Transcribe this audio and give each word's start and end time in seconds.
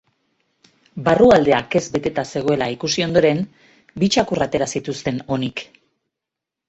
Barrualdea 1.09 1.59
kez 1.75 1.83
beteta 1.97 2.25
zegoela 2.35 2.69
ikusi 2.77 3.05
ondoren, 3.09 3.43
bi 4.05 4.13
txakur 4.17 4.43
atera 4.47 4.69
zituzten 4.77 5.21
onik. 5.37 5.67